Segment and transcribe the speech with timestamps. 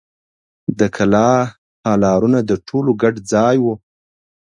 [0.79, 1.29] د کلا
[1.83, 3.65] تالارونه د ټولو ګډ ځای و.